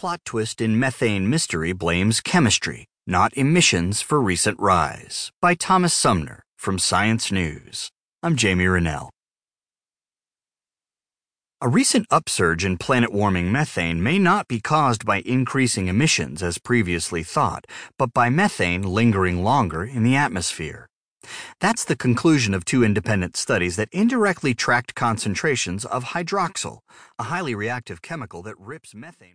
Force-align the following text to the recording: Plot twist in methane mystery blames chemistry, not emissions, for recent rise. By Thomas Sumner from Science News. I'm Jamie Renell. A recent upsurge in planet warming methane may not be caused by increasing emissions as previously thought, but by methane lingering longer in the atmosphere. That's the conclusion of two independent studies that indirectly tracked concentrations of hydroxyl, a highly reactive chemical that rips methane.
Plot 0.00 0.24
twist 0.24 0.62
in 0.62 0.78
methane 0.78 1.28
mystery 1.28 1.74
blames 1.74 2.22
chemistry, 2.22 2.86
not 3.06 3.34
emissions, 3.34 4.00
for 4.00 4.18
recent 4.18 4.58
rise. 4.58 5.30
By 5.42 5.54
Thomas 5.54 5.92
Sumner 5.92 6.42
from 6.56 6.78
Science 6.78 7.30
News. 7.30 7.90
I'm 8.22 8.34
Jamie 8.34 8.64
Renell. 8.64 9.10
A 11.60 11.68
recent 11.68 12.06
upsurge 12.10 12.64
in 12.64 12.78
planet 12.78 13.12
warming 13.12 13.52
methane 13.52 14.02
may 14.02 14.18
not 14.18 14.48
be 14.48 14.58
caused 14.58 15.04
by 15.04 15.20
increasing 15.26 15.88
emissions 15.88 16.42
as 16.42 16.56
previously 16.56 17.22
thought, 17.22 17.66
but 17.98 18.14
by 18.14 18.30
methane 18.30 18.80
lingering 18.80 19.44
longer 19.44 19.84
in 19.84 20.02
the 20.02 20.16
atmosphere. 20.16 20.86
That's 21.60 21.84
the 21.84 21.94
conclusion 21.94 22.54
of 22.54 22.64
two 22.64 22.82
independent 22.82 23.36
studies 23.36 23.76
that 23.76 23.90
indirectly 23.92 24.54
tracked 24.54 24.94
concentrations 24.94 25.84
of 25.84 26.14
hydroxyl, 26.16 26.78
a 27.18 27.24
highly 27.24 27.54
reactive 27.54 28.00
chemical 28.00 28.42
that 28.44 28.58
rips 28.58 28.94
methane. 28.94 29.28